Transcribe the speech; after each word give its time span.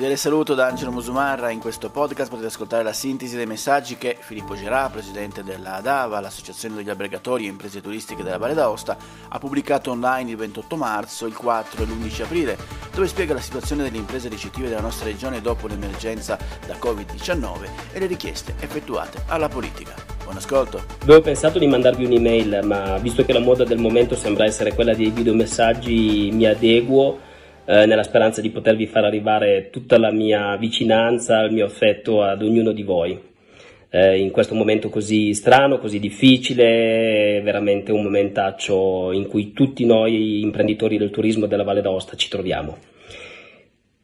Cordiale 0.00 0.18
saluto 0.18 0.54
da 0.54 0.66
Angelo 0.66 0.92
Musumarra. 0.92 1.50
In 1.50 1.60
questo 1.60 1.90
podcast 1.90 2.30
potete 2.30 2.48
ascoltare 2.48 2.82
la 2.82 2.94
sintesi 2.94 3.36
dei 3.36 3.44
messaggi 3.44 3.98
che 3.98 4.16
Filippo 4.18 4.54
Gerà, 4.54 4.88
presidente 4.88 5.44
della 5.44 5.74
ADAVA, 5.74 6.20
l'Associazione 6.20 6.76
degli 6.76 6.88
Albergatori 6.88 7.44
e 7.44 7.48
Imprese 7.48 7.82
Turistiche 7.82 8.22
della 8.22 8.38
Valle 8.38 8.54
d'Aosta, 8.54 8.96
ha 9.28 9.38
pubblicato 9.38 9.90
online 9.90 10.30
il 10.30 10.38
28 10.38 10.76
marzo, 10.76 11.26
il 11.26 11.36
4 11.36 11.82
e 11.82 11.84
l'11 11.84 12.22
aprile, 12.22 12.56
dove 12.94 13.08
spiega 13.08 13.34
la 13.34 13.40
situazione 13.40 13.82
delle 13.82 13.98
imprese 13.98 14.30
ricettive 14.30 14.70
della 14.70 14.80
nostra 14.80 15.04
regione 15.04 15.42
dopo 15.42 15.66
l'emergenza 15.66 16.38
da 16.66 16.76
Covid-19 16.76 17.68
e 17.92 17.98
le 17.98 18.06
richieste 18.06 18.54
effettuate 18.58 19.24
alla 19.26 19.50
politica. 19.50 19.92
Buon 20.22 20.36
ascolto. 20.38 20.82
Avevo 21.02 21.20
pensato 21.20 21.58
di 21.58 21.66
mandarvi 21.66 22.06
un'email, 22.06 22.60
ma 22.62 22.96
visto 22.96 23.22
che 23.22 23.34
la 23.34 23.40
moda 23.40 23.64
del 23.64 23.78
momento 23.78 24.16
sembra 24.16 24.46
essere 24.46 24.72
quella 24.72 24.94
dei 24.94 25.10
videomessaggi, 25.10 26.30
mi 26.32 26.46
adeguo 26.46 27.28
eh, 27.70 27.86
nella 27.86 28.02
speranza 28.02 28.40
di 28.40 28.50
potervi 28.50 28.88
far 28.88 29.04
arrivare 29.04 29.70
tutta 29.70 29.96
la 29.96 30.10
mia 30.10 30.56
vicinanza, 30.56 31.42
il 31.42 31.52
mio 31.52 31.66
affetto 31.66 32.20
ad 32.20 32.42
ognuno 32.42 32.72
di 32.72 32.82
voi. 32.82 33.16
Eh, 33.88 34.18
in 34.18 34.32
questo 34.32 34.56
momento 34.56 34.88
così 34.88 35.32
strano, 35.34 35.78
così 35.78 36.00
difficile, 36.00 37.40
veramente 37.44 37.92
un 37.92 38.02
momentaccio 38.02 39.12
in 39.12 39.28
cui 39.28 39.52
tutti 39.52 39.84
noi 39.84 40.40
imprenditori 40.40 40.98
del 40.98 41.10
turismo 41.10 41.46
della 41.46 41.62
Valle 41.62 41.80
d'Aosta 41.80 42.16
ci 42.16 42.28
troviamo. 42.28 42.76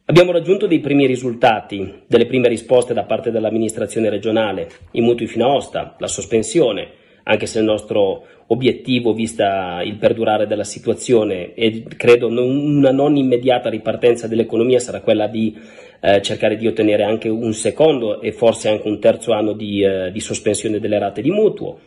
Abbiamo 0.05 0.31
raggiunto 0.31 0.65
dei 0.65 0.79
primi 0.79 1.05
risultati, 1.05 2.03
delle 2.07 2.25
prime 2.25 2.47
risposte 2.47 2.93
da 2.93 3.03
parte 3.03 3.31
dell'amministrazione 3.31 4.09
regionale, 4.09 4.69
i 4.91 5.01
mutui 5.01 5.27
fino 5.27 5.45
a 5.45 5.53
Osta, 5.53 5.97
la 5.99 6.07
sospensione, 6.07 6.87
anche 7.27 7.45
se 7.45 7.59
il 7.59 7.65
nostro 7.65 8.23
obiettivo, 8.47 9.13
vista 9.13 9.81
il 9.83 9.95
perdurare 9.95 10.47
della 10.47 10.63
situazione 10.63 11.53
e 11.53 11.83
credo 11.97 12.27
una 12.27 12.91
non 12.91 13.17
immediata 13.17 13.69
ripartenza 13.69 14.27
dell'economia 14.27 14.79
sarà 14.79 15.01
quella 15.01 15.27
di 15.27 15.55
eh, 15.99 16.21
cercare 16.21 16.55
di 16.55 16.67
ottenere 16.67 17.03
anche 17.03 17.27
un 17.27 17.53
secondo 17.53 18.21
e 18.21 18.31
forse 18.31 18.69
anche 18.69 18.87
un 18.87 18.99
terzo 18.99 19.33
anno 19.33 19.51
di, 19.51 19.83
eh, 19.83 20.09
di 20.11 20.19
sospensione 20.21 20.79
delle 20.79 20.99
rate 20.99 21.21
di 21.21 21.31
mutuo. 21.31 21.79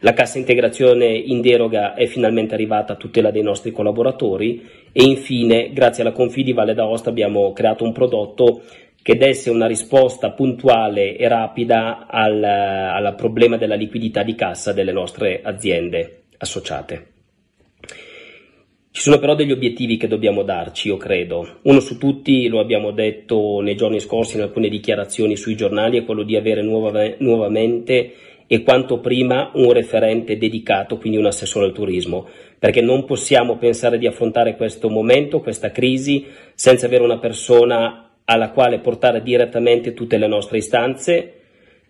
La 0.00 0.12
cassa 0.12 0.38
integrazione 0.38 1.06
in 1.06 1.40
deroga 1.40 1.94
è 1.94 2.06
finalmente 2.06 2.54
arrivata 2.54 2.92
a 2.92 2.96
tutela 2.96 3.30
dei 3.30 3.42
nostri 3.42 3.72
collaboratori 3.72 4.62
e 4.92 5.02
infine, 5.02 5.72
grazie 5.72 6.02
alla 6.02 6.12
Confidi 6.12 6.52
Valle 6.52 6.74
d'Aosta, 6.74 7.08
abbiamo 7.08 7.52
creato 7.52 7.84
un 7.84 7.92
prodotto 7.92 8.62
che 9.04 9.18
desse 9.18 9.50
una 9.50 9.66
risposta 9.66 10.30
puntuale 10.30 11.18
e 11.18 11.28
rapida 11.28 12.06
al, 12.06 12.42
al 12.42 13.14
problema 13.16 13.58
della 13.58 13.74
liquidità 13.74 14.22
di 14.22 14.34
cassa 14.34 14.72
delle 14.72 14.92
nostre 14.92 15.42
aziende 15.42 16.22
associate. 16.38 17.08
Ci 18.90 19.02
sono 19.02 19.18
però 19.18 19.34
degli 19.34 19.52
obiettivi 19.52 19.98
che 19.98 20.08
dobbiamo 20.08 20.42
darci, 20.42 20.88
io 20.88 20.96
credo. 20.96 21.58
Uno 21.64 21.80
su 21.80 21.98
tutti, 21.98 22.48
lo 22.48 22.60
abbiamo 22.60 22.92
detto 22.92 23.60
nei 23.60 23.76
giorni 23.76 24.00
scorsi 24.00 24.36
in 24.36 24.42
alcune 24.42 24.70
dichiarazioni 24.70 25.36
sui 25.36 25.54
giornali, 25.54 25.98
è 25.98 26.04
quello 26.06 26.22
di 26.22 26.36
avere 26.36 26.62
nuova, 26.62 27.14
nuovamente 27.18 28.14
e 28.46 28.62
quanto 28.62 29.00
prima 29.00 29.50
un 29.52 29.70
referente 29.70 30.38
dedicato, 30.38 30.96
quindi 30.96 31.18
un 31.18 31.26
assessore 31.26 31.66
al 31.66 31.72
turismo, 31.72 32.26
perché 32.58 32.80
non 32.80 33.04
possiamo 33.04 33.58
pensare 33.58 33.98
di 33.98 34.06
affrontare 34.06 34.56
questo 34.56 34.88
momento, 34.88 35.40
questa 35.40 35.70
crisi, 35.70 36.24
senza 36.54 36.86
avere 36.86 37.04
una 37.04 37.18
persona 37.18 38.13
alla 38.26 38.50
quale 38.50 38.78
portare 38.78 39.22
direttamente 39.22 39.92
tutte 39.92 40.16
le 40.16 40.26
nostre 40.26 40.58
istanze, 40.58 41.32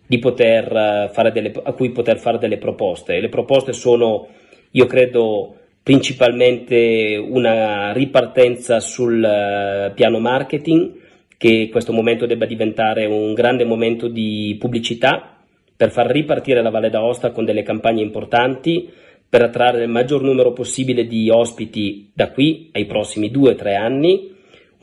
eh, 0.07 1.31
delle, 1.31 1.51
a 1.63 1.71
cui 1.73 1.91
poter 1.91 2.19
fare 2.19 2.37
delle 2.37 2.57
proposte. 2.57 3.19
Le 3.19 3.29
proposte 3.29 3.73
sono, 3.73 4.27
io 4.71 4.85
credo, 4.85 5.55
principalmente 5.81 7.15
una 7.15 7.91
ripartenza 7.93 8.79
sul 8.79 9.21
uh, 9.21 9.93
piano 9.93 10.19
marketing, 10.19 11.03
che 11.37 11.69
questo 11.71 11.93
momento 11.93 12.25
debba 12.25 12.45
diventare 12.45 13.05
un 13.05 13.33
grande 13.33 13.65
momento 13.65 14.07
di 14.07 14.55
pubblicità 14.59 15.37
per 15.75 15.91
far 15.91 16.07
ripartire 16.07 16.61
la 16.61 16.69
Valle 16.69 16.89
d'Aosta 16.89 17.31
con 17.31 17.45
delle 17.45 17.63
campagne 17.63 18.01
importanti, 18.01 18.89
per 19.27 19.43
attrarre 19.43 19.83
il 19.83 19.89
maggior 19.89 20.21
numero 20.21 20.53
possibile 20.53 21.05
di 21.07 21.29
ospiti 21.29 22.09
da 22.13 22.31
qui 22.31 22.69
ai 22.71 22.85
prossimi 22.85 23.29
due 23.29 23.51
o 23.51 23.55
tre 23.55 23.75
anni 23.75 24.34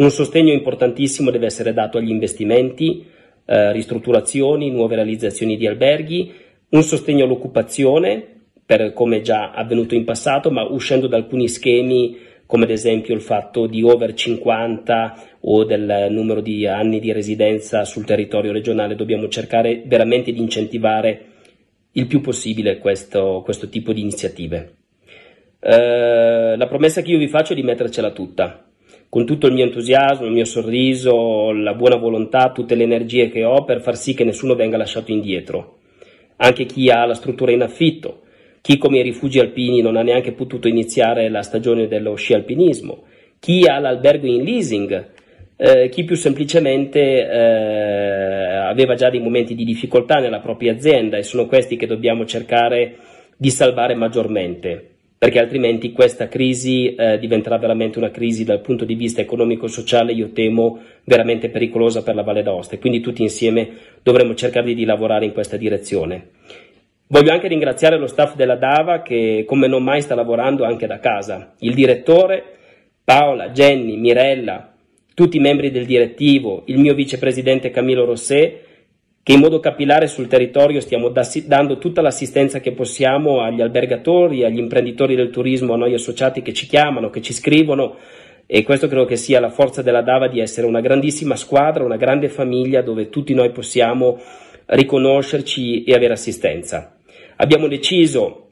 un 0.03 0.11
sostegno 0.11 0.53
importantissimo 0.53 1.31
deve 1.31 1.47
essere 1.47 1.73
dato 1.73 1.97
agli 1.97 2.11
investimenti, 2.11 3.07
eh, 3.45 3.73
ristrutturazioni, 3.73 4.71
nuove 4.71 4.97
realizzazioni 4.97 5.57
di 5.57 5.67
alberghi, 5.67 6.33
un 6.71 6.83
sostegno 6.83 7.25
all'occupazione, 7.25 8.27
per 8.67 8.93
come 8.93 9.21
già 9.21 9.53
avvenuto 9.53 9.95
in 9.95 10.05
passato, 10.05 10.51
ma 10.51 10.65
uscendo 10.65 11.07
da 11.07 11.17
alcuni 11.17 11.49
schemi 11.49 12.31
come 12.47 12.65
ad 12.65 12.71
esempio 12.71 13.15
il 13.15 13.23
fatto 13.23 13.67
di 13.67 13.83
over 13.83 14.13
50 14.13 15.19
o 15.41 15.65
del 15.65 16.09
numero 16.11 16.41
di 16.43 16.67
anni 16.67 17.01
di 17.01 17.11
residenza 17.11 17.85
sul 17.85 18.05
territorio 18.05 18.53
regionale, 18.53 18.95
dobbiamo 18.95 19.29
cercare 19.29 19.83
veramente 19.87 20.33
di 20.33 20.41
incentivare 20.41 21.27
il 21.93 22.07
più 22.07 22.21
possibile 22.21 22.79
questo, 22.79 23.41
questo 23.43 23.69
tipo 23.69 23.93
di 23.93 24.03
iniziative. 24.03 24.75
Eh, 25.61 26.55
la 26.57 26.67
promessa 26.67 27.01
che 27.01 27.13
io 27.13 27.19
vi 27.19 27.29
faccio 27.29 27.53
è 27.53 27.57
di 27.57 27.63
mettercela 27.63 28.11
tutta 28.11 28.67
con 29.13 29.27
tutto 29.27 29.47
il 29.47 29.53
mio 29.53 29.65
entusiasmo, 29.65 30.25
il 30.25 30.33
mio 30.33 30.47
sorriso, 30.47 31.53
la 31.53 31.75
buona 31.75 31.97
volontà, 31.97 32.51
tutte 32.51 32.75
le 32.75 32.85
energie 32.85 33.29
che 33.29 33.45
ho 33.45 33.63
per 33.63 33.83
far 33.83 33.95
sì 33.95 34.15
che 34.15 34.25
nessuno 34.25 34.55
venga 34.55 34.79
lasciato 34.79 35.13
indietro. 35.13 35.81
Anche 36.37 36.65
chi 36.65 36.89
ha 36.89 37.05
la 37.05 37.13
struttura 37.13 37.53
in 37.53 37.61
affitto, 37.61 38.23
chi 38.63 38.79
come 38.79 39.01
i 39.01 39.03
rifugi 39.03 39.39
alpini 39.39 39.83
non 39.83 39.99
ha 39.99 40.03
neanche 40.03 40.33
potuto 40.33 40.67
iniziare 40.67 41.29
la 41.29 41.43
stagione 41.43 41.89
dello 41.89 42.15
sci 42.15 42.33
alpinismo, 42.33 43.03
chi 43.39 43.67
ha 43.67 43.79
l'albergo 43.79 44.27
in 44.27 44.45
leasing, 44.45 45.11
eh, 45.57 45.91
chi 45.91 46.05
più 46.05 46.17
semplicemente 46.17 47.29
eh, 47.29 48.57
aveva 48.67 48.95
già 48.95 49.11
dei 49.11 49.21
momenti 49.21 49.55
di 49.55 49.65
difficoltà 49.65 50.21
nella 50.21 50.41
propria 50.41 50.73
azienda 50.73 51.19
e 51.19 51.23
sono 51.23 51.45
questi 51.45 51.77
che 51.77 51.87
dobbiamo 51.87 52.25
cercare 52.25 52.97
di 53.37 53.51
salvare 53.51 53.95
maggiormente 53.95 54.92
perché 55.23 55.39
altrimenti 55.39 55.93
questa 55.93 56.27
crisi 56.27 56.97
eh, 56.97 57.17
diventerà 57.17 57.57
veramente 57.57 57.97
una 57.97 58.11
crisi 58.11 58.43
dal 58.43 58.61
punto 58.61 58.85
di 58.85 58.97
vista 58.97 59.21
economico-sociale, 59.21 60.11
io 60.11 60.33
temo, 60.33 60.81
veramente 61.05 61.49
pericolosa 61.49 62.03
per 62.03 62.17
la 62.17 62.25
Valle 62.25 62.43
d'Aosta 62.43 62.75
e 62.75 62.81
quindi 62.81 62.99
tutti 62.99 63.23
insieme 63.23 63.69
dovremo 64.03 64.35
cercare 64.35 64.75
di 64.75 64.85
lavorare 64.85 65.25
in 65.25 65.33
questa 65.33 65.57
direzione. 65.57 66.31
Voglio 67.07 67.31
anche 67.31 67.47
ringraziare 67.47 67.99
lo 67.99 68.09
staff 68.09 68.35
della 68.35 68.57
DAVA 68.57 69.03
che 69.03 69.45
come 69.47 69.69
non 69.69 69.85
mai 69.85 70.03
sta 70.03 70.17
lavorando 70.17 70.65
anche 70.65 70.89
da 70.89 70.99
casa, 70.99 71.55
il 71.61 71.75
direttore, 71.75 72.43
Paola, 73.05 73.51
Jenny, 73.51 73.97
Mirella, 73.99 74.75
tutti 75.15 75.37
i 75.37 75.41
membri 75.41 75.71
del 75.71 75.87
direttivo, 75.87 76.65
il 76.67 76.81
mio 76.81 76.95
vicepresidente 76.95 77.71
Camilo 77.71 78.05
Rossè 78.07 78.59
che 79.23 79.33
in 79.33 79.41
modo 79.41 79.61
capillare 79.61 80.09
sul 80.09 80.27
territorio 80.27 80.81
stiamo 80.81 81.13
dando 81.45 81.79
tutta 81.79 82.03
l'assistenza 82.03 82.61
che 82.61 82.73
possiamo 82.73 83.41
agli 83.41 83.61
albergatori, 83.61 84.45
agli 84.45 84.59
imprenditori 84.59 85.15
del 85.15 85.31
turismo, 85.31 85.75
a 85.75 85.77
noi 85.77 85.95
associati 85.95 86.43
che 86.43 86.53
ci 86.53 86.67
chiamano, 86.67 87.11
che 87.11 87.23
ci 87.23 87.33
scrivono 87.33 87.97
e 88.47 88.65
questo 88.65 88.89
credo 88.89 89.05
che 89.05 89.17
sia 89.17 89.41
la 89.41 89.51
forza 89.51 89.81
della 89.81 90.03
Dava 90.03 90.27
di 90.27 90.41
essere 90.41 90.67
una 90.67 90.81
grandissima 90.81 91.37
squadra, 91.37 91.85
una 91.85 91.97
grande 91.97 92.29
famiglia 92.29 92.83
dove 92.83 93.09
tutti 93.09 93.33
noi 93.33 93.51
possiamo 93.51 94.21
riconoscerci 94.67 95.85
e 95.85 95.95
avere 95.95 96.15
assistenza. 96.15 96.97
Abbiamo 97.37 97.69
deciso 97.69 98.52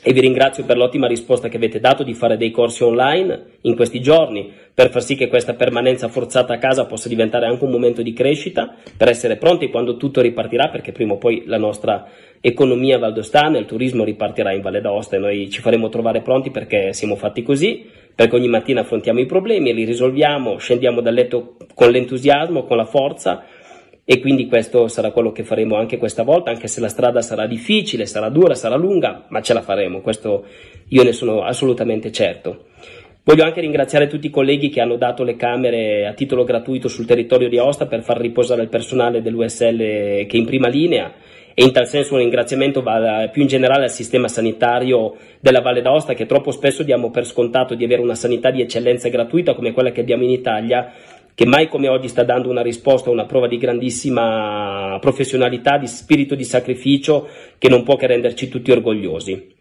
e 0.00 0.12
vi 0.12 0.20
ringrazio 0.20 0.64
per 0.64 0.76
l'ottima 0.76 1.08
risposta 1.08 1.48
che 1.48 1.56
avete 1.56 1.80
dato 1.80 2.04
di 2.04 2.14
fare 2.14 2.36
dei 2.36 2.52
corsi 2.52 2.84
online 2.84 3.56
in 3.62 3.74
questi 3.74 4.00
giorni 4.00 4.52
per 4.72 4.90
far 4.90 5.02
sì 5.02 5.16
che 5.16 5.26
questa 5.26 5.54
permanenza 5.54 6.06
forzata 6.06 6.54
a 6.54 6.58
casa 6.58 6.86
possa 6.86 7.08
diventare 7.08 7.46
anche 7.46 7.64
un 7.64 7.70
momento 7.72 8.00
di 8.00 8.12
crescita 8.12 8.76
per 8.96 9.08
essere 9.08 9.36
pronti 9.36 9.70
quando 9.70 9.96
tutto 9.96 10.20
ripartirà 10.20 10.68
perché 10.68 10.92
prima 10.92 11.14
o 11.14 11.18
poi 11.18 11.42
la 11.46 11.58
nostra 11.58 12.06
economia 12.40 12.98
valdostana, 12.98 13.58
il 13.58 13.66
turismo 13.66 14.04
ripartirà 14.04 14.52
in 14.52 14.60
Valle 14.60 14.80
d'Aosta 14.80 15.16
e 15.16 15.18
noi 15.18 15.50
ci 15.50 15.60
faremo 15.60 15.88
trovare 15.88 16.20
pronti 16.20 16.50
perché 16.50 16.92
siamo 16.92 17.16
fatti 17.16 17.42
così, 17.42 17.84
perché 18.14 18.36
ogni 18.36 18.48
mattina 18.48 18.82
affrontiamo 18.82 19.18
i 19.18 19.26
problemi 19.26 19.70
e 19.70 19.72
li 19.72 19.84
risolviamo, 19.84 20.58
scendiamo 20.58 21.00
dal 21.00 21.14
letto 21.14 21.56
con 21.74 21.90
l'entusiasmo, 21.90 22.64
con 22.64 22.76
la 22.76 22.84
forza 22.84 23.44
e 24.10 24.20
quindi 24.20 24.46
questo 24.46 24.88
sarà 24.88 25.10
quello 25.10 25.32
che 25.32 25.44
faremo 25.44 25.76
anche 25.76 25.98
questa 25.98 26.22
volta, 26.22 26.50
anche 26.50 26.66
se 26.66 26.80
la 26.80 26.88
strada 26.88 27.20
sarà 27.20 27.46
difficile, 27.46 28.06
sarà 28.06 28.30
dura, 28.30 28.54
sarà 28.54 28.74
lunga, 28.74 29.26
ma 29.28 29.42
ce 29.42 29.52
la 29.52 29.60
faremo, 29.60 30.00
questo 30.00 30.46
io 30.88 31.02
ne 31.02 31.12
sono 31.12 31.42
assolutamente 31.42 32.10
certo. 32.10 32.68
Voglio 33.22 33.44
anche 33.44 33.60
ringraziare 33.60 34.06
tutti 34.06 34.28
i 34.28 34.30
colleghi 34.30 34.70
che 34.70 34.80
hanno 34.80 34.96
dato 34.96 35.24
le 35.24 35.36
camere 35.36 36.06
a 36.06 36.14
titolo 36.14 36.44
gratuito 36.44 36.88
sul 36.88 37.04
territorio 37.04 37.50
di 37.50 37.58
Aosta 37.58 37.84
per 37.84 38.00
far 38.00 38.18
riposare 38.18 38.62
il 38.62 38.70
personale 38.70 39.20
dell'USL 39.20 39.76
che 39.76 40.28
è 40.30 40.36
in 40.36 40.46
prima 40.46 40.68
linea 40.68 41.12
e 41.52 41.64
in 41.64 41.72
tal 41.72 41.86
senso 41.86 42.14
un 42.14 42.20
ringraziamento 42.20 42.80
va 42.80 43.28
più 43.30 43.42
in 43.42 43.48
generale 43.48 43.82
al 43.82 43.90
sistema 43.90 44.28
sanitario 44.28 45.16
della 45.40 45.60
Valle 45.60 45.82
d'Aosta 45.82 46.14
che 46.14 46.24
troppo 46.24 46.50
spesso 46.50 46.82
diamo 46.82 47.10
per 47.10 47.26
scontato 47.26 47.74
di 47.74 47.84
avere 47.84 48.00
una 48.00 48.14
sanità 48.14 48.50
di 48.50 48.62
eccellenza 48.62 49.10
gratuita 49.10 49.54
come 49.54 49.72
quella 49.72 49.90
che 49.90 50.00
abbiamo 50.00 50.22
in 50.22 50.30
Italia 50.30 50.92
che 51.38 51.46
mai 51.46 51.68
come 51.68 51.86
oggi 51.86 52.08
sta 52.08 52.24
dando 52.24 52.50
una 52.50 52.62
risposta 52.62 53.10
una 53.10 53.24
prova 53.24 53.46
di 53.46 53.58
grandissima 53.58 54.98
professionalità, 55.00 55.78
di 55.78 55.86
spirito 55.86 56.34
di 56.34 56.42
sacrificio 56.42 57.28
che 57.58 57.68
non 57.68 57.84
può 57.84 57.94
che 57.94 58.08
renderci 58.08 58.48
tutti 58.48 58.72
orgogliosi. 58.72 59.54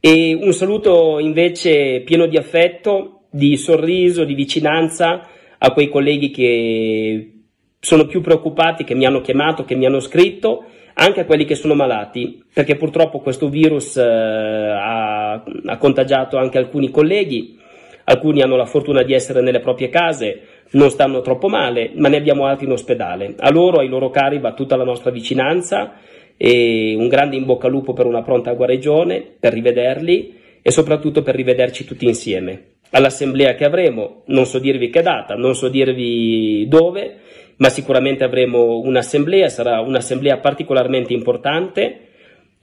E 0.00 0.38
un 0.40 0.54
saluto 0.54 1.18
invece 1.18 2.00
pieno 2.06 2.24
di 2.24 2.38
affetto, 2.38 3.24
di 3.28 3.58
sorriso, 3.58 4.24
di 4.24 4.32
vicinanza 4.32 5.28
a 5.58 5.72
quei 5.72 5.90
colleghi 5.90 6.30
che 6.30 7.32
sono 7.80 8.06
più 8.06 8.22
preoccupati, 8.22 8.84
che 8.84 8.94
mi 8.94 9.04
hanno 9.04 9.20
chiamato, 9.20 9.66
che 9.66 9.74
mi 9.74 9.84
hanno 9.84 10.00
scritto, 10.00 10.64
anche 10.94 11.20
a 11.20 11.26
quelli 11.26 11.44
che 11.44 11.54
sono 11.54 11.74
malati, 11.74 12.42
perché 12.50 12.76
purtroppo 12.76 13.20
questo 13.20 13.50
virus 13.50 13.98
eh, 13.98 14.02
ha, 14.02 15.32
ha 15.34 15.76
contagiato 15.76 16.38
anche 16.38 16.56
alcuni 16.56 16.88
colleghi, 16.88 17.60
alcuni 18.04 18.40
hanno 18.40 18.56
la 18.56 18.64
fortuna 18.64 19.02
di 19.02 19.12
essere 19.12 19.42
nelle 19.42 19.60
proprie 19.60 19.90
case, 19.90 20.53
non 20.72 20.90
stanno 20.90 21.20
troppo 21.20 21.48
male, 21.48 21.92
ma 21.94 22.08
ne 22.08 22.16
abbiamo 22.16 22.46
altri 22.46 22.66
in 22.66 22.72
ospedale. 22.72 23.34
A 23.38 23.50
loro, 23.50 23.78
ai 23.78 23.88
loro 23.88 24.10
cari, 24.10 24.38
va 24.38 24.52
tutta 24.52 24.76
la 24.76 24.84
nostra 24.84 25.10
vicinanza 25.10 25.94
e 26.36 26.94
un 26.96 27.08
grande 27.08 27.36
in 27.36 27.44
bocca 27.44 27.66
al 27.66 27.72
lupo 27.72 27.92
per 27.92 28.06
una 28.06 28.22
pronta 28.22 28.52
guarigione, 28.52 29.24
per 29.38 29.52
rivederli 29.52 30.34
e 30.62 30.70
soprattutto 30.70 31.22
per 31.22 31.34
rivederci 31.34 31.84
tutti 31.84 32.06
insieme. 32.06 32.72
All'assemblea 32.90 33.54
che 33.54 33.64
avremo, 33.64 34.22
non 34.26 34.46
so 34.46 34.58
dirvi 34.58 34.90
che 34.90 35.02
data, 35.02 35.34
non 35.34 35.54
so 35.54 35.68
dirvi 35.68 36.66
dove, 36.68 37.18
ma 37.56 37.68
sicuramente 37.68 38.24
avremo 38.24 38.78
un'assemblea, 38.78 39.48
sarà 39.48 39.80
un'assemblea 39.80 40.38
particolarmente 40.38 41.12
importante 41.12 42.03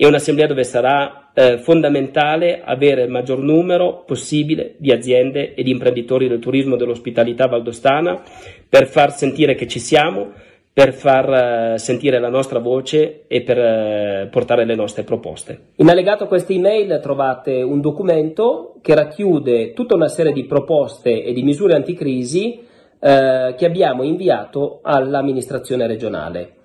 e 0.01 0.07
un'assemblea 0.07 0.47
dove 0.47 0.63
sarà 0.63 1.29
eh, 1.31 1.59
fondamentale 1.59 2.63
avere 2.65 3.03
il 3.03 3.11
maggior 3.11 3.37
numero 3.37 4.01
possibile 4.03 4.73
di 4.77 4.91
aziende 4.91 5.53
e 5.53 5.61
di 5.61 5.69
imprenditori 5.69 6.27
del 6.27 6.39
turismo 6.39 6.73
e 6.73 6.77
dell'ospitalità 6.79 7.45
valdostana 7.45 8.19
per 8.67 8.87
far 8.87 9.13
sentire 9.13 9.53
che 9.53 9.67
ci 9.67 9.77
siamo, 9.77 10.31
per 10.73 10.93
far 10.93 11.73
uh, 11.73 11.77
sentire 11.77 12.17
la 12.17 12.29
nostra 12.29 12.57
voce 12.57 13.25
e 13.27 13.43
per 13.43 13.57
uh, 13.59 14.29
portare 14.31 14.65
le 14.65 14.73
nostre 14.73 15.03
proposte. 15.03 15.65
In 15.75 15.89
allegato 15.89 16.23
a 16.23 16.27
questa 16.27 16.51
email 16.51 16.99
trovate 16.99 17.61
un 17.61 17.79
documento 17.79 18.77
che 18.81 18.95
racchiude 18.95 19.73
tutta 19.73 19.93
una 19.93 20.07
serie 20.07 20.33
di 20.33 20.45
proposte 20.45 21.23
e 21.23 21.31
di 21.31 21.43
misure 21.43 21.75
anticrisi 21.75 22.59
uh, 22.59 23.53
che 23.55 23.65
abbiamo 23.65 24.01
inviato 24.01 24.79
all'amministrazione 24.81 25.85
regionale. 25.85 26.55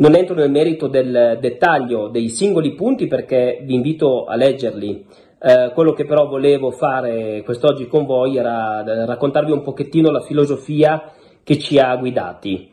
Non 0.00 0.14
entro 0.14 0.36
nel 0.36 0.50
merito 0.50 0.86
del 0.86 1.38
dettaglio 1.40 2.06
dei 2.06 2.28
singoli 2.28 2.74
punti 2.74 3.08
perché 3.08 3.60
vi 3.64 3.74
invito 3.74 4.26
a 4.26 4.36
leggerli. 4.36 5.04
Eh, 5.40 5.72
quello 5.74 5.92
che 5.92 6.04
però 6.04 6.28
volevo 6.28 6.70
fare 6.70 7.42
quest'oggi 7.42 7.88
con 7.88 8.06
voi 8.06 8.36
era 8.36 8.84
raccontarvi 9.04 9.50
un 9.50 9.62
pochettino 9.62 10.12
la 10.12 10.20
filosofia 10.20 11.10
che 11.42 11.58
ci 11.58 11.80
ha 11.80 11.96
guidati. 11.96 12.70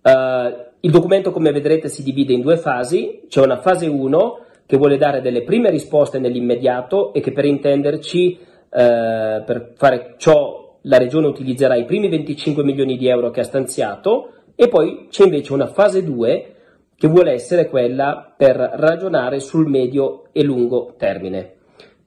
Eh, 0.00 0.66
il 0.78 0.90
documento, 0.92 1.32
come 1.32 1.50
vedrete, 1.50 1.88
si 1.88 2.04
divide 2.04 2.32
in 2.32 2.42
due 2.42 2.56
fasi. 2.56 3.22
C'è 3.28 3.42
una 3.42 3.58
fase 3.58 3.88
1 3.88 4.38
che 4.64 4.76
vuole 4.76 4.98
dare 4.98 5.20
delle 5.20 5.42
prime 5.42 5.70
risposte 5.70 6.20
nell'immediato 6.20 7.12
e 7.12 7.18
che 7.18 7.32
per 7.32 7.44
intenderci, 7.44 8.38
eh, 8.70 9.42
per 9.44 9.72
fare 9.74 10.14
ciò, 10.16 10.76
la 10.82 10.98
Regione 10.98 11.26
utilizzerà 11.26 11.74
i 11.74 11.86
primi 11.86 12.08
25 12.08 12.62
milioni 12.62 12.96
di 12.96 13.08
euro 13.08 13.30
che 13.30 13.40
ha 13.40 13.44
stanziato 13.44 14.30
e 14.54 14.68
poi 14.68 15.08
c'è 15.10 15.24
invece 15.24 15.52
una 15.52 15.66
fase 15.66 16.04
2 16.04 16.52
che 16.98 17.06
vuole 17.06 17.30
essere 17.30 17.68
quella 17.68 18.34
per 18.36 18.56
ragionare 18.56 19.38
sul 19.38 19.68
medio 19.68 20.24
e 20.32 20.42
lungo 20.42 20.94
termine. 20.98 21.54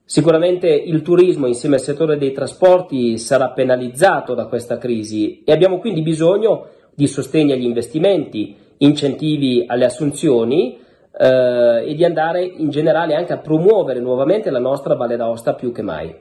Sicuramente 0.03 0.67
il 0.67 1.01
turismo 1.01 1.47
insieme 1.47 1.75
al 1.75 1.81
settore 1.81 2.17
dei 2.17 2.33
trasporti 2.33 3.17
sarà 3.17 3.51
penalizzato 3.51 4.33
da 4.33 4.47
questa 4.47 4.77
crisi 4.77 5.43
e 5.45 5.53
abbiamo 5.53 5.79
quindi 5.79 6.01
bisogno 6.01 6.67
di 6.93 7.07
sostegno 7.07 7.53
agli 7.53 7.63
investimenti, 7.63 8.53
incentivi 8.79 9.63
alle 9.65 9.85
assunzioni 9.85 10.77
eh, 11.17 11.85
e 11.87 11.93
di 11.95 12.03
andare 12.03 12.43
in 12.43 12.69
generale 12.69 13.15
anche 13.15 13.31
a 13.31 13.37
promuovere 13.37 14.01
nuovamente 14.01 14.49
la 14.49 14.59
nostra 14.59 14.95
Valle 14.95 15.15
d'Aosta 15.15 15.53
più 15.53 15.71
che 15.71 15.81
mai. 15.81 16.13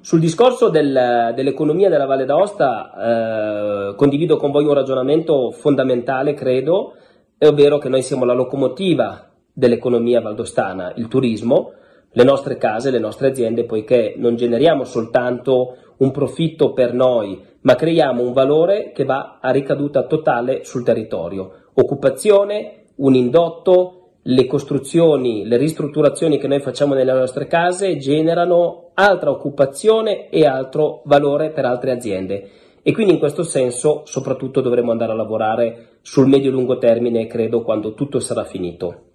Sul 0.00 0.20
discorso 0.20 0.70
del, 0.70 1.32
dell'economia 1.34 1.90
della 1.90 2.06
Valle 2.06 2.24
d'Aosta 2.24 3.90
eh, 3.90 3.94
condivido 3.96 4.38
con 4.38 4.50
voi 4.50 4.64
un 4.64 4.72
ragionamento 4.72 5.50
fondamentale, 5.50 6.32
credo, 6.32 6.94
è 7.38 7.46
ovvero 7.46 7.78
che 7.78 7.88
noi 7.88 8.02
siamo 8.02 8.24
la 8.24 8.34
locomotiva 8.34 9.30
dell'economia 9.52 10.20
valdostana, 10.20 10.92
il 10.96 11.06
turismo, 11.06 11.72
le 12.10 12.24
nostre 12.24 12.56
case, 12.56 12.90
le 12.90 12.98
nostre 12.98 13.28
aziende, 13.28 13.64
poiché 13.64 14.14
non 14.16 14.34
generiamo 14.34 14.82
soltanto 14.82 15.76
un 15.98 16.10
profitto 16.10 16.72
per 16.72 16.92
noi, 16.92 17.40
ma 17.60 17.76
creiamo 17.76 18.22
un 18.22 18.32
valore 18.32 18.90
che 18.92 19.04
va 19.04 19.38
a 19.40 19.50
ricaduta 19.50 20.04
totale 20.04 20.64
sul 20.64 20.82
territorio. 20.82 21.52
Occupazione, 21.74 22.86
un 22.96 23.14
indotto, 23.14 23.94
le 24.22 24.46
costruzioni, 24.46 25.46
le 25.46 25.56
ristrutturazioni 25.56 26.38
che 26.38 26.48
noi 26.48 26.60
facciamo 26.60 26.94
nelle 26.94 27.12
nostre 27.12 27.46
case 27.46 27.96
generano 27.98 28.90
altra 28.94 29.30
occupazione 29.30 30.28
e 30.28 30.44
altro 30.44 31.02
valore 31.04 31.50
per 31.50 31.64
altre 31.64 31.92
aziende. 31.92 32.50
E 32.88 32.92
quindi 32.92 33.12
in 33.12 33.18
questo 33.18 33.42
senso 33.42 34.04
soprattutto 34.06 34.62
dovremo 34.62 34.92
andare 34.92 35.12
a 35.12 35.14
lavorare 35.14 35.98
sul 36.00 36.26
medio-lungo 36.26 36.78
termine, 36.78 37.26
credo, 37.26 37.60
quando 37.60 37.92
tutto 37.92 38.18
sarà 38.18 38.44
finito. 38.44 39.10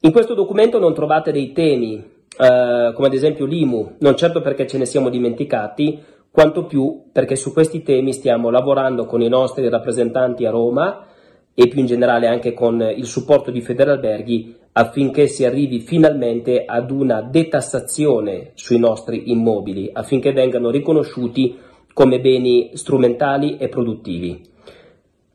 In 0.00 0.10
questo 0.10 0.32
documento 0.32 0.78
non 0.78 0.94
trovate 0.94 1.30
dei 1.30 1.52
temi, 1.52 1.96
eh, 1.96 2.92
come 2.94 3.06
ad 3.06 3.12
esempio 3.12 3.44
l'IMU, 3.44 3.96
non 3.98 4.16
certo 4.16 4.40
perché 4.40 4.66
ce 4.66 4.78
ne 4.78 4.86
siamo 4.86 5.10
dimenticati, 5.10 6.02
quanto 6.30 6.64
più 6.64 7.10
perché 7.12 7.36
su 7.36 7.52
questi 7.52 7.82
temi 7.82 8.14
stiamo 8.14 8.48
lavorando 8.48 9.04
con 9.04 9.20
i 9.20 9.28
nostri 9.28 9.68
rappresentanti 9.68 10.46
a 10.46 10.50
Roma 10.50 11.08
e 11.52 11.68
più 11.68 11.80
in 11.80 11.86
generale 11.86 12.26
anche 12.26 12.54
con 12.54 12.80
il 12.80 13.04
supporto 13.04 13.50
di 13.50 13.60
Federalberghi 13.60 14.56
affinché 14.72 15.26
si 15.26 15.44
arrivi 15.44 15.80
finalmente 15.80 16.64
ad 16.64 16.90
una 16.90 17.20
detassazione 17.20 18.52
sui 18.54 18.78
nostri 18.78 19.30
immobili, 19.30 19.90
affinché 19.92 20.32
vengano 20.32 20.70
riconosciuti 20.70 21.66
come 21.98 22.20
beni 22.20 22.70
strumentali 22.74 23.56
e 23.56 23.68
produttivi. 23.68 24.40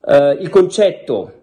Eh, 0.01 0.38
il 0.39 0.48
concetto 0.48 1.34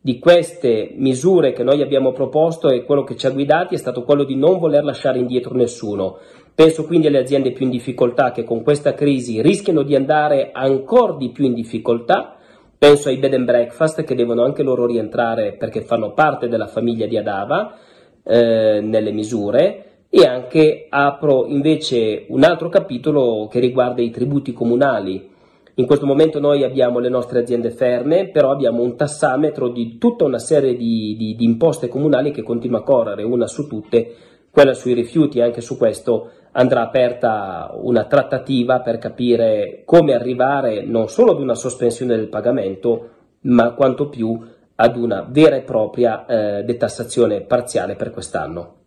di 0.00 0.20
queste 0.20 0.92
misure 0.94 1.52
che 1.52 1.64
noi 1.64 1.82
abbiamo 1.82 2.12
proposto 2.12 2.68
e 2.68 2.84
quello 2.84 3.02
che 3.02 3.16
ci 3.16 3.26
ha 3.26 3.30
guidati 3.30 3.74
è 3.74 3.76
stato 3.76 4.04
quello 4.04 4.22
di 4.22 4.36
non 4.36 4.60
voler 4.60 4.84
lasciare 4.84 5.18
indietro 5.18 5.56
nessuno. 5.56 6.18
Penso 6.54 6.86
quindi 6.86 7.08
alle 7.08 7.18
aziende 7.18 7.50
più 7.50 7.64
in 7.64 7.72
difficoltà 7.72 8.30
che 8.30 8.44
con 8.44 8.62
questa 8.62 8.94
crisi 8.94 9.42
rischiano 9.42 9.82
di 9.82 9.96
andare 9.96 10.50
ancora 10.52 11.16
di 11.16 11.30
più 11.30 11.44
in 11.46 11.54
difficoltà. 11.54 12.36
Penso 12.78 13.08
ai 13.08 13.16
bed 13.16 13.34
and 13.34 13.46
breakfast 13.46 14.04
che 14.04 14.14
devono 14.14 14.44
anche 14.44 14.62
loro 14.62 14.86
rientrare 14.86 15.54
perché 15.54 15.80
fanno 15.80 16.12
parte 16.12 16.46
della 16.46 16.68
famiglia 16.68 17.06
di 17.06 17.16
Adava 17.16 17.74
eh, 18.22 18.78
nelle 18.80 19.10
misure 19.10 19.87
e 20.20 20.26
anche 20.26 20.86
apro 20.88 21.46
invece 21.46 22.24
un 22.30 22.42
altro 22.42 22.68
capitolo 22.68 23.46
che 23.48 23.60
riguarda 23.60 24.02
i 24.02 24.10
tributi 24.10 24.52
comunali. 24.52 25.30
In 25.74 25.86
questo 25.86 26.06
momento 26.06 26.40
noi 26.40 26.64
abbiamo 26.64 26.98
le 26.98 27.08
nostre 27.08 27.38
aziende 27.38 27.70
ferme, 27.70 28.28
però 28.28 28.50
abbiamo 28.50 28.82
un 28.82 28.96
tassametro 28.96 29.68
di 29.68 29.96
tutta 29.96 30.24
una 30.24 30.40
serie 30.40 30.76
di, 30.76 31.14
di, 31.16 31.36
di 31.36 31.44
imposte 31.44 31.86
comunali 31.86 32.32
che 32.32 32.42
continua 32.42 32.80
a 32.80 32.82
correre, 32.82 33.22
una 33.22 33.46
su 33.46 33.68
tutte, 33.68 34.12
quella 34.50 34.74
sui 34.74 34.92
rifiuti, 34.92 35.40
anche 35.40 35.60
su 35.60 35.78
questo 35.78 36.30
andrà 36.50 36.82
aperta 36.82 37.70
una 37.74 38.04
trattativa 38.06 38.80
per 38.80 38.98
capire 38.98 39.82
come 39.84 40.14
arrivare 40.14 40.84
non 40.84 41.08
solo 41.08 41.30
ad 41.30 41.38
una 41.38 41.54
sospensione 41.54 42.16
del 42.16 42.28
pagamento, 42.28 43.10
ma 43.42 43.70
quanto 43.70 44.08
più 44.08 44.36
ad 44.74 44.96
una 44.96 45.24
vera 45.30 45.54
e 45.54 45.62
propria 45.62 46.26
eh, 46.26 46.64
detassazione 46.64 47.42
parziale 47.42 47.94
per 47.94 48.10
quest'anno. 48.10 48.77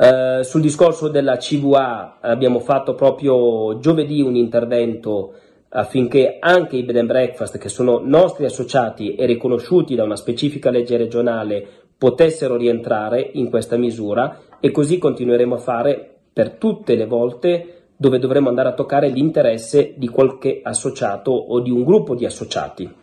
Uh, 0.00 0.40
sul 0.40 0.62
discorso 0.62 1.08
della 1.08 1.36
CVA 1.36 2.20
abbiamo 2.22 2.60
fatto 2.60 2.94
proprio 2.94 3.78
giovedì 3.80 4.22
un 4.22 4.34
intervento 4.34 5.34
affinché 5.68 6.38
anche 6.40 6.76
i 6.76 6.84
bed 6.84 6.96
and 6.96 7.06
breakfast 7.06 7.58
che 7.58 7.68
sono 7.68 8.00
nostri 8.02 8.46
associati 8.46 9.14
e 9.14 9.26
riconosciuti 9.26 9.94
da 9.94 10.04
una 10.04 10.16
specifica 10.16 10.70
legge 10.70 10.96
regionale 10.96 11.66
potessero 11.98 12.56
rientrare 12.56 13.28
in 13.34 13.50
questa 13.50 13.76
misura 13.76 14.40
e 14.58 14.70
così 14.70 14.96
continueremo 14.96 15.56
a 15.56 15.58
fare 15.58 16.20
per 16.32 16.52
tutte 16.52 16.94
le 16.94 17.04
volte 17.04 17.74
dove 17.94 18.18
dovremo 18.18 18.48
andare 18.48 18.70
a 18.70 18.74
toccare 18.74 19.10
l'interesse 19.10 19.92
di 19.98 20.08
qualche 20.08 20.60
associato 20.62 21.30
o 21.30 21.60
di 21.60 21.70
un 21.70 21.84
gruppo 21.84 22.14
di 22.14 22.24
associati. 22.24 22.99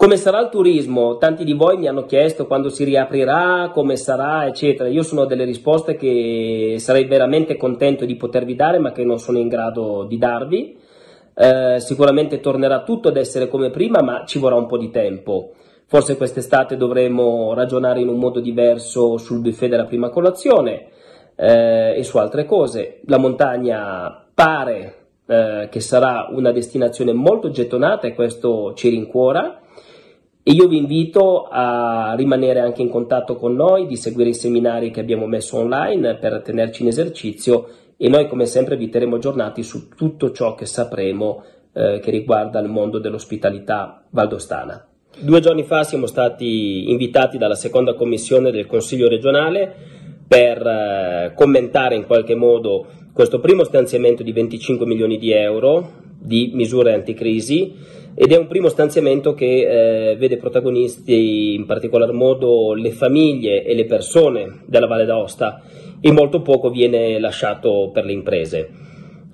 Come 0.00 0.16
sarà 0.16 0.40
il 0.40 0.48
turismo? 0.48 1.18
Tanti 1.18 1.44
di 1.44 1.52
voi 1.52 1.76
mi 1.76 1.86
hanno 1.86 2.06
chiesto 2.06 2.46
quando 2.46 2.70
si 2.70 2.84
riaprirà, 2.84 3.70
come 3.70 3.96
sarà, 3.96 4.46
eccetera. 4.46 4.88
Io 4.88 5.02
sono 5.02 5.26
delle 5.26 5.44
risposte 5.44 5.94
che 5.96 6.76
sarei 6.78 7.04
veramente 7.04 7.58
contento 7.58 8.06
di 8.06 8.16
potervi 8.16 8.54
dare, 8.54 8.78
ma 8.78 8.92
che 8.92 9.04
non 9.04 9.18
sono 9.18 9.36
in 9.36 9.48
grado 9.48 10.06
di 10.08 10.16
darvi. 10.16 10.78
Eh, 11.34 11.80
sicuramente 11.80 12.40
tornerà 12.40 12.82
tutto 12.82 13.08
ad 13.08 13.18
essere 13.18 13.48
come 13.48 13.68
prima, 13.68 14.00
ma 14.00 14.24
ci 14.24 14.38
vorrà 14.38 14.54
un 14.54 14.64
po' 14.64 14.78
di 14.78 14.88
tempo. 14.88 15.50
Forse 15.84 16.16
quest'estate 16.16 16.78
dovremo 16.78 17.52
ragionare 17.52 18.00
in 18.00 18.08
un 18.08 18.16
modo 18.16 18.40
diverso 18.40 19.18
sul 19.18 19.40
buffet 19.40 19.68
della 19.68 19.84
prima 19.84 20.08
colazione 20.08 20.86
eh, 21.36 21.92
e 21.94 22.02
su 22.04 22.16
altre 22.16 22.46
cose. 22.46 23.00
La 23.04 23.18
montagna 23.18 24.28
pare 24.32 24.94
eh, 25.26 25.68
che 25.70 25.80
sarà 25.80 26.28
una 26.30 26.52
destinazione 26.52 27.12
molto 27.12 27.50
gettonata 27.50 28.06
e 28.06 28.14
questo 28.14 28.72
ci 28.72 28.88
rincuora 28.88 29.59
e 30.42 30.52
io 30.52 30.68
vi 30.68 30.78
invito 30.78 31.48
a 31.50 32.14
rimanere 32.16 32.60
anche 32.60 32.80
in 32.82 32.88
contatto 32.88 33.36
con 33.36 33.54
noi, 33.54 33.86
di 33.86 33.96
seguire 33.96 34.30
i 34.30 34.34
seminari 34.34 34.90
che 34.90 35.00
abbiamo 35.00 35.26
messo 35.26 35.58
online 35.58 36.16
per 36.16 36.40
tenerci 36.42 36.82
in 36.82 36.88
esercizio 36.88 37.68
e 37.96 38.08
noi 38.08 38.26
come 38.26 38.46
sempre 38.46 38.76
vi 38.76 38.88
terremo 38.88 39.16
aggiornati 39.16 39.62
su 39.62 39.88
tutto 39.88 40.32
ciò 40.32 40.54
che 40.54 40.64
sapremo 40.64 41.44
eh, 41.72 42.00
che 42.02 42.10
riguarda 42.10 42.58
il 42.60 42.68
mondo 42.68 42.98
dell'ospitalità 42.98 44.02
valdostana. 44.10 44.86
Due 45.18 45.40
giorni 45.40 45.64
fa 45.64 45.82
siamo 45.82 46.06
stati 46.06 46.90
invitati 46.90 47.36
dalla 47.36 47.54
seconda 47.54 47.94
commissione 47.94 48.50
del 48.50 48.66
Consiglio 48.66 49.08
regionale 49.08 49.74
per 50.26 50.66
eh, 50.66 51.32
commentare 51.34 51.96
in 51.96 52.06
qualche 52.06 52.34
modo 52.34 52.86
questo 53.12 53.40
primo 53.40 53.64
stanziamento 53.64 54.22
di 54.22 54.32
25 54.32 54.86
milioni 54.86 55.18
di 55.18 55.32
euro 55.32 55.99
di 56.20 56.50
misure 56.54 56.92
anticrisi 56.92 57.72
ed 58.14 58.32
è 58.32 58.36
un 58.36 58.46
primo 58.46 58.68
stanziamento 58.68 59.34
che 59.34 60.10
eh, 60.10 60.16
vede 60.16 60.36
protagonisti 60.36 61.54
in 61.54 61.64
particolar 61.64 62.12
modo 62.12 62.74
le 62.74 62.90
famiglie 62.90 63.64
e 63.64 63.74
le 63.74 63.86
persone 63.86 64.62
della 64.66 64.86
Valle 64.86 65.06
d'Aosta 65.06 65.62
e 66.00 66.12
molto 66.12 66.42
poco 66.42 66.70
viene 66.70 67.18
lasciato 67.18 67.90
per 67.92 68.04
le 68.04 68.12
imprese. 68.12 68.70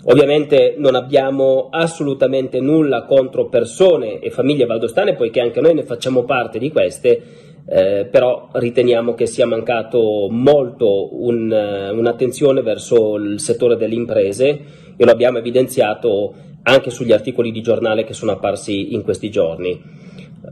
Ovviamente 0.08 0.74
non 0.78 0.94
abbiamo 0.94 1.68
assolutamente 1.70 2.60
nulla 2.60 3.04
contro 3.04 3.48
persone 3.48 4.20
e 4.20 4.30
famiglie 4.30 4.66
valdostane, 4.66 5.14
poiché 5.14 5.40
anche 5.40 5.60
noi 5.60 5.74
ne 5.74 5.82
facciamo 5.82 6.22
parte 6.22 6.60
di 6.60 6.70
queste, 6.70 7.22
eh, 7.68 8.06
però 8.08 8.48
riteniamo 8.52 9.14
che 9.14 9.26
sia 9.26 9.46
mancato 9.46 10.28
molto 10.30 11.08
un, 11.24 11.50
un'attenzione 11.50 12.62
verso 12.62 13.16
il 13.16 13.40
settore 13.40 13.76
delle 13.76 13.94
imprese 13.94 14.84
e 14.96 15.04
lo 15.04 15.10
abbiamo 15.10 15.38
evidenziato 15.38 16.34
anche 16.68 16.90
sugli 16.90 17.12
articoli 17.12 17.52
di 17.52 17.62
giornale 17.62 18.04
che 18.04 18.12
sono 18.12 18.32
apparsi 18.32 18.92
in 18.94 19.02
questi 19.02 19.30
giorni. 19.30 19.80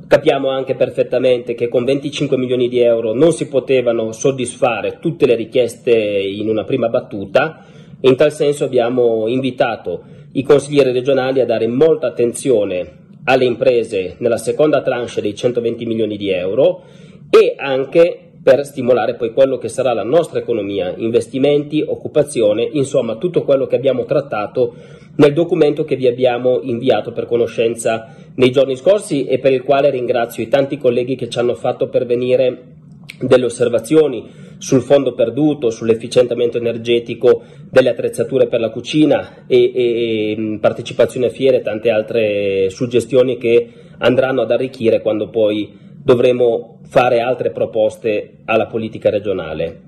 Capiamo 0.06 0.48
anche 0.48 0.74
perfettamente 0.74 1.54
che 1.54 1.68
con 1.68 1.84
25 1.84 2.36
milioni 2.36 2.68
di 2.68 2.78
euro 2.80 3.14
non 3.14 3.32
si 3.32 3.48
potevano 3.48 4.12
soddisfare 4.12 4.98
tutte 5.00 5.26
le 5.26 5.34
richieste 5.34 5.92
in 5.92 6.48
una 6.48 6.64
prima 6.64 6.88
battuta 6.88 7.64
in 8.00 8.16
tal 8.16 8.32
senso 8.32 8.64
abbiamo 8.64 9.28
invitato 9.28 10.02
i 10.32 10.42
consiglieri 10.42 10.92
regionali 10.92 11.40
a 11.40 11.46
dare 11.46 11.66
molta 11.66 12.08
attenzione 12.08 13.02
alle 13.24 13.44
imprese 13.46 14.16
nella 14.18 14.36
seconda 14.36 14.82
tranche 14.82 15.20
dei 15.20 15.34
120 15.34 15.86
milioni 15.86 16.16
di 16.16 16.28
euro 16.30 16.82
e 17.30 17.54
anche 17.56 18.32
per 18.44 18.66
stimolare 18.66 19.14
poi 19.14 19.32
quello 19.32 19.56
che 19.56 19.68
sarà 19.68 19.94
la 19.94 20.02
nostra 20.02 20.38
economia, 20.38 20.92
investimenti, 20.98 21.82
occupazione, 21.84 22.68
insomma 22.72 23.16
tutto 23.16 23.42
quello 23.42 23.66
che 23.66 23.74
abbiamo 23.74 24.04
trattato 24.04 24.74
nel 25.16 25.32
documento 25.32 25.84
che 25.84 25.96
vi 25.96 26.06
abbiamo 26.06 26.60
inviato 26.60 27.10
per 27.12 27.24
conoscenza 27.24 28.14
nei 28.34 28.50
giorni 28.50 28.76
scorsi 28.76 29.24
e 29.24 29.38
per 29.38 29.52
il 29.52 29.62
quale 29.62 29.88
ringrazio 29.88 30.42
i 30.42 30.48
tanti 30.48 30.76
colleghi 30.76 31.16
che 31.16 31.30
ci 31.30 31.38
hanno 31.38 31.54
fatto 31.54 31.88
pervenire 31.88 32.72
delle 33.18 33.46
osservazioni 33.46 34.28
sul 34.58 34.82
fondo 34.82 35.14
perduto, 35.14 35.70
sull'efficientamento 35.70 36.58
energetico 36.58 37.42
delle 37.70 37.90
attrezzature 37.90 38.46
per 38.46 38.60
la 38.60 38.70
cucina 38.70 39.46
e, 39.46 39.72
e, 39.74 40.30
e 40.32 40.58
partecipazione 40.60 41.26
a 41.26 41.30
fiere 41.30 41.58
e 41.58 41.62
tante 41.62 41.90
altre 41.90 42.68
suggestioni 42.68 43.38
che 43.38 43.68
andranno 43.98 44.42
ad 44.42 44.50
arricchire 44.50 45.00
quando 45.00 45.30
poi 45.30 45.83
dovremo 46.04 46.80
fare 46.84 47.20
altre 47.20 47.50
proposte 47.50 48.42
alla 48.44 48.66
politica 48.66 49.08
regionale. 49.08 49.80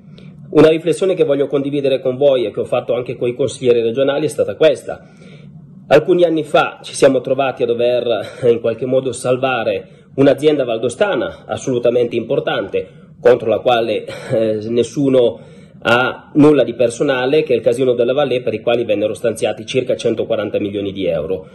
Una 0.51 0.69
riflessione 0.69 1.15
che 1.15 1.25
voglio 1.25 1.47
condividere 1.47 2.01
con 2.01 2.17
voi 2.17 2.47
e 2.47 2.51
che 2.51 2.61
ho 2.61 2.65
fatto 2.65 2.95
anche 2.95 3.17
con 3.17 3.29
i 3.29 3.35
consiglieri 3.35 3.83
regionali 3.83 4.25
è 4.25 4.29
stata 4.29 4.57
questa. 4.57 5.11
Alcuni 5.89 6.25
anni 6.25 6.43
fa 6.43 6.81
ci 6.83 6.95
siamo 6.95 7.21
trovati 7.21 7.63
a 7.63 7.67
dover 7.67 8.07
in 8.45 8.61
qualche 8.61 8.87
modo 8.87 9.13
salvare 9.13 10.05
un'azienda 10.15 10.65
valdostana 10.65 11.45
assolutamente 11.47 12.17
importante, 12.17 12.89
contro 13.21 13.49
la 13.49 13.59
quale 13.59 14.05
eh, 14.31 14.69
nessuno 14.69 15.39
ha 15.83 16.31
nulla 16.35 16.65
di 16.65 16.75
personale, 16.75 17.43
che 17.43 17.53
è 17.53 17.57
il 17.57 17.63
Casino 17.63 17.93
della 17.93 18.15
Vallée, 18.15 18.41
per 18.41 18.55
i 18.55 18.61
quali 18.61 18.85
vennero 18.85 19.15
stanziati 19.15 19.67
circa 19.67 19.95
140 19.95 20.59
milioni 20.59 20.93
di 20.93 21.07
euro. 21.07 21.47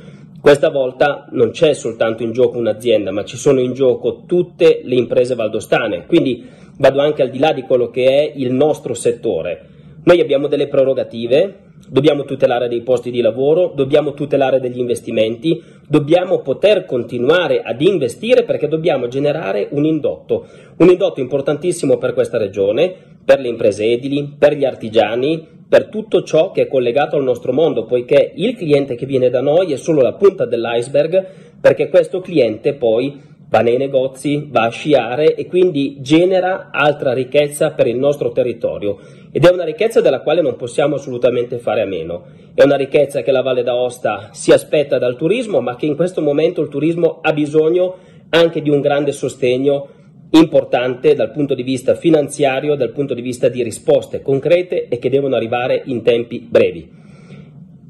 Questa 0.41 0.71
volta 0.71 1.27
non 1.33 1.51
c'è 1.51 1.73
soltanto 1.73 2.23
in 2.23 2.31
gioco 2.31 2.57
un'azienda, 2.57 3.11
ma 3.11 3.23
ci 3.23 3.37
sono 3.37 3.59
in 3.59 3.73
gioco 3.73 4.23
tutte 4.25 4.81
le 4.83 4.95
imprese 4.95 5.35
valdostane, 5.35 6.07
quindi 6.07 6.43
vado 6.77 6.99
anche 6.99 7.21
al 7.21 7.29
di 7.29 7.37
là 7.37 7.53
di 7.53 7.61
quello 7.61 7.91
che 7.91 8.05
è 8.07 8.31
il 8.35 8.51
nostro 8.51 8.95
settore. 8.95 9.67
Noi 10.03 10.19
abbiamo 10.19 10.47
delle 10.47 10.67
prerogative, 10.67 11.70
dobbiamo 11.89 12.23
tutelare 12.23 12.67
dei 12.67 12.81
posti 12.81 13.11
di 13.11 13.21
lavoro, 13.21 13.73
dobbiamo 13.75 14.13
tutelare 14.13 14.59
degli 14.59 14.79
investimenti, 14.79 15.61
dobbiamo 15.87 16.39
poter 16.39 16.85
continuare 16.85 17.61
ad 17.61 17.81
investire 17.81 18.43
perché 18.43 18.67
dobbiamo 18.67 19.07
generare 19.07 19.67
un 19.71 19.85
indotto, 19.85 20.47
un 20.77 20.89
indotto 20.89 21.19
importantissimo 21.19 21.97
per 21.97 22.13
questa 22.13 22.37
regione, 22.37 22.93
per 23.23 23.39
le 23.39 23.47
imprese 23.47 23.85
edili, 23.85 24.35
per 24.37 24.55
gli 24.55 24.65
artigiani, 24.65 25.59
per 25.67 25.87
tutto 25.87 26.23
ciò 26.23 26.51
che 26.51 26.63
è 26.63 26.67
collegato 26.67 27.15
al 27.15 27.23
nostro 27.23 27.53
mondo, 27.53 27.85
poiché 27.85 28.33
il 28.35 28.55
cliente 28.55 28.95
che 28.95 29.05
viene 29.05 29.29
da 29.29 29.41
noi 29.41 29.71
è 29.71 29.77
solo 29.77 30.01
la 30.01 30.13
punta 30.13 30.45
dell'iceberg, 30.45 31.25
perché 31.61 31.87
questo 31.87 32.19
cliente 32.19 32.73
poi 32.73 33.29
va 33.51 33.59
nei 33.59 33.75
negozi, 33.75 34.47
va 34.49 34.63
a 34.63 34.69
sciare 34.69 35.35
e 35.35 35.45
quindi 35.45 35.97
genera 35.99 36.69
altra 36.71 37.11
ricchezza 37.11 37.71
per 37.71 37.85
il 37.85 37.97
nostro 37.97 38.31
territorio. 38.31 38.97
Ed 39.29 39.43
è 39.43 39.51
una 39.51 39.65
ricchezza 39.65 39.99
della 39.99 40.21
quale 40.21 40.41
non 40.41 40.55
possiamo 40.55 40.95
assolutamente 40.95 41.57
fare 41.57 41.81
a 41.81 41.85
meno. 41.85 42.27
È 42.55 42.63
una 42.63 42.77
ricchezza 42.77 43.21
che 43.21 43.31
la 43.31 43.41
Valle 43.41 43.63
d'Aosta 43.63 44.29
si 44.31 44.53
aspetta 44.53 44.97
dal 44.97 45.17
turismo, 45.17 45.59
ma 45.59 45.75
che 45.75 45.85
in 45.85 45.97
questo 45.97 46.21
momento 46.21 46.61
il 46.61 46.69
turismo 46.69 47.19
ha 47.21 47.33
bisogno 47.33 47.97
anche 48.29 48.61
di 48.61 48.69
un 48.69 48.79
grande 48.79 49.11
sostegno 49.11 49.89
importante 50.29 51.13
dal 51.13 51.31
punto 51.31 51.53
di 51.53 51.63
vista 51.63 51.93
finanziario, 51.93 52.75
dal 52.75 52.93
punto 52.93 53.13
di 53.13 53.21
vista 53.21 53.49
di 53.49 53.63
risposte 53.63 54.21
concrete 54.21 54.87
e 54.87 54.97
che 54.97 55.09
devono 55.09 55.35
arrivare 55.35 55.81
in 55.87 56.03
tempi 56.03 56.39
brevi. 56.39 57.00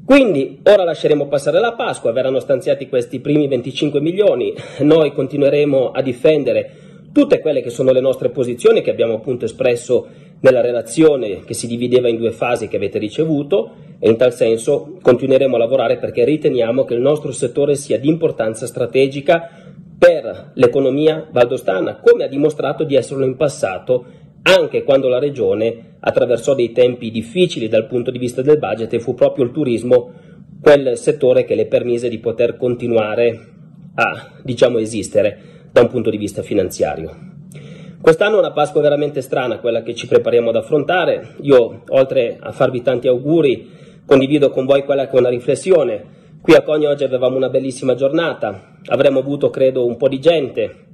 Quindi 0.04 0.60
ora 0.64 0.84
lasceremo 0.84 1.28
passare 1.28 1.60
la 1.60 1.74
Pasqua, 1.74 2.12
verranno 2.12 2.40
stanziati 2.40 2.88
questi 2.88 3.20
primi 3.20 3.46
25 3.46 4.00
milioni, 4.00 4.52
noi 4.80 5.12
continueremo 5.12 5.92
a 5.92 6.02
difendere 6.02 6.70
tutte 7.12 7.40
quelle 7.40 7.60
che 7.60 7.70
sono 7.70 7.92
le 7.92 8.00
nostre 8.00 8.30
posizioni 8.30 8.80
che 8.80 8.90
abbiamo 8.90 9.14
appunto 9.14 9.44
espresso 9.44 10.08
nella 10.40 10.60
relazione 10.60 11.44
che 11.44 11.54
si 11.54 11.66
divideva 11.66 12.08
in 12.08 12.16
due 12.16 12.32
fasi 12.32 12.68
che 12.68 12.76
avete 12.76 12.98
ricevuto 12.98 13.70
e 14.00 14.08
in 14.08 14.16
tal 14.16 14.32
senso 14.32 14.98
continueremo 15.00 15.54
a 15.54 15.58
lavorare 15.58 15.98
perché 15.98 16.24
riteniamo 16.24 16.84
che 16.84 16.94
il 16.94 17.00
nostro 17.00 17.30
settore 17.30 17.76
sia 17.76 17.98
di 17.98 18.08
importanza 18.08 18.66
strategica 18.66 19.50
per 19.96 20.50
l'economia 20.54 21.28
valdostana, 21.30 22.00
come 22.00 22.24
ha 22.24 22.28
dimostrato 22.28 22.82
di 22.82 22.96
esserlo 22.96 23.24
in 23.24 23.36
passato, 23.36 24.04
anche 24.42 24.82
quando 24.82 25.08
la 25.08 25.18
regione 25.18 25.96
attraversò 26.00 26.54
dei 26.54 26.72
tempi 26.72 27.10
difficili 27.10 27.68
dal 27.68 27.86
punto 27.86 28.10
di 28.10 28.18
vista 28.18 28.42
del 28.42 28.58
budget 28.58 28.92
e 28.92 29.00
fu 29.00 29.14
proprio 29.14 29.44
il 29.44 29.52
turismo 29.52 30.12
quel 30.60 30.96
settore 30.96 31.44
che 31.44 31.54
le 31.54 31.66
permise 31.66 32.08
di 32.08 32.18
poter 32.18 32.56
continuare 32.56 33.48
a, 33.94 34.32
diciamo, 34.42 34.78
esistere 34.78 35.68
da 35.70 35.80
un 35.80 35.88
punto 35.88 36.10
di 36.10 36.16
vista 36.16 36.42
finanziario. 36.42 37.30
Quest'anno 38.00 38.36
è 38.36 38.38
una 38.38 38.52
Pasqua 38.52 38.80
veramente 38.80 39.20
strana, 39.20 39.58
quella 39.58 39.82
che 39.82 39.94
ci 39.94 40.06
prepariamo 40.06 40.50
ad 40.50 40.56
affrontare. 40.56 41.34
Io, 41.42 41.82
oltre 41.88 42.36
a 42.40 42.52
farvi 42.52 42.82
tanti 42.82 43.08
auguri, 43.08 43.68
condivido 44.04 44.50
con 44.50 44.66
voi 44.66 44.84
quella 44.84 45.06
che 45.06 45.16
è 45.16 45.20
una 45.20 45.28
riflessione 45.28 46.20
Qui 46.42 46.54
a 46.56 46.62
Cogno 46.62 46.88
oggi 46.88 47.04
avevamo 47.04 47.36
una 47.36 47.48
bellissima 47.48 47.94
giornata, 47.94 48.78
avremmo 48.86 49.20
avuto 49.20 49.48
credo 49.48 49.86
un 49.86 49.96
po' 49.96 50.08
di 50.08 50.18
gente, 50.18 50.86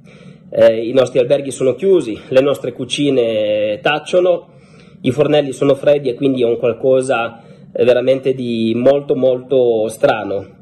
eh, 0.51 0.87
i 0.87 0.91
nostri 0.93 1.19
alberghi 1.19 1.51
sono 1.51 1.75
chiusi, 1.75 2.19
le 2.29 2.41
nostre 2.41 2.73
cucine 2.73 3.79
tacciono 3.81 4.57
i 5.01 5.11
fornelli 5.11 5.53
sono 5.53 5.75
freddi 5.75 6.09
e 6.09 6.13
quindi 6.13 6.41
è 6.41 6.45
un 6.45 6.57
qualcosa 6.57 7.41
eh, 7.71 7.83
veramente 7.83 8.33
di 8.33 8.73
molto 8.75 9.15
molto 9.15 9.87
strano. 9.87 10.57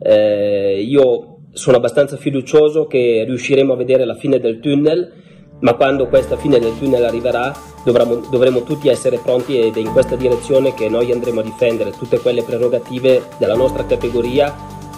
Eh, 0.00 0.80
io 0.80 1.38
sono 1.52 1.76
abbastanza 1.76 2.16
fiducioso 2.16 2.86
che 2.86 3.24
riusciremo 3.26 3.74
a 3.74 3.76
vedere 3.76 4.04
la 4.04 4.14
fine 4.14 4.38
del 4.38 4.60
tunnel, 4.60 5.12
ma 5.60 5.74
quando 5.74 6.08
questa 6.08 6.36
fine 6.36 6.58
del 6.58 6.76
tunnel 6.78 7.04
arriverà 7.04 7.52
dovremo, 7.84 8.22
dovremo 8.30 8.62
tutti 8.62 8.88
essere 8.88 9.18
pronti 9.18 9.58
ed 9.58 9.76
è 9.76 9.80
in 9.80 9.92
questa 9.92 10.16
direzione 10.16 10.74
che 10.74 10.88
noi 10.88 11.12
andremo 11.12 11.40
a 11.40 11.44
difendere 11.44 11.90
tutte 11.90 12.18
quelle 12.18 12.42
prerogative 12.42 13.22
della 13.38 13.54
nostra 13.54 13.84
categoria, 13.84 14.54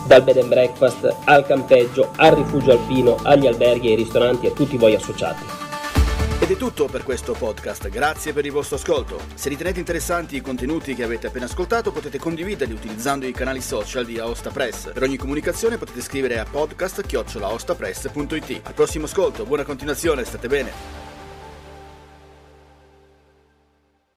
dal 0.07 0.23
bed 0.23 0.39
and 0.39 0.49
breakfast 0.49 1.15
al 1.25 1.47
campeggio, 1.47 2.11
al 2.17 2.35
rifugio 2.35 2.73
alpino, 2.73 3.17
agli 3.23 3.47
alberghi, 3.47 3.89
ai 3.89 3.97
ristoranti 3.97 4.47
e 4.47 4.51
a 4.51 4.53
tutti 4.53 4.77
voi 4.77 4.95
associati. 4.95 5.63
Ed 6.41 6.51
è 6.51 6.57
tutto 6.57 6.87
per 6.87 7.05
questo 7.05 7.33
podcast, 7.33 7.89
grazie 7.89 8.35
per 8.35 8.45
il 8.45 8.53
vostro 8.53 8.77
ascolto. 8.77 9.19
Se 9.35 9.49
ritenete 9.49 9.79
interessanti 9.79 10.37
i 10.37 10.43
contenuti 10.43 10.95
che 10.95 11.03
avete 11.03 11.29
appena 11.29 11.47
ascoltato 11.47 11.91
potete 11.91 12.19
condividerli 12.19 12.75
utilizzando 12.75 13.25
i 13.25 13.33
canali 13.33 13.63
social 13.63 14.05
di 14.05 14.19
Aosta 14.19 14.51
Press. 14.51 14.93
Per 14.93 15.03
ogni 15.03 15.17
comunicazione 15.17 15.79
potete 15.79 16.03
scrivere 16.03 16.39
a 16.39 16.45
podcast.it. 16.45 18.61
Al 18.63 18.75
prossimo 18.75 19.07
ascolto, 19.07 19.47
buona 19.47 19.65
continuazione, 19.65 20.25
state 20.25 20.49
bene. 20.49 21.04